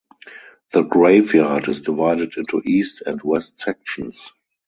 [0.71, 4.33] The graveyard is divided into east and west sections.